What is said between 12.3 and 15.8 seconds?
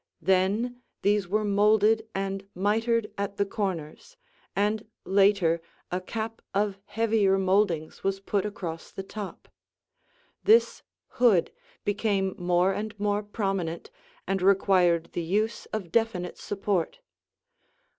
more and more prominent and required the use